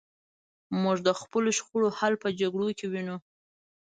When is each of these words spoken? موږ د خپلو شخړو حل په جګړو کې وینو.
موږ 0.81 0.97
د 1.07 1.09
خپلو 1.21 1.49
شخړو 1.57 1.87
حل 1.97 2.13
په 2.23 2.29
جګړو 2.39 2.67
کې 2.77 2.85
وینو. 2.91 3.17